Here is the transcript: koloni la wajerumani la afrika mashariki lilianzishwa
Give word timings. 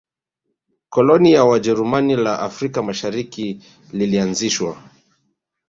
koloni 0.89 1.33
la 1.35 1.43
wajerumani 1.45 2.15
la 2.15 2.39
afrika 2.39 2.81
mashariki 2.83 3.61
lilianzishwa 3.93 4.81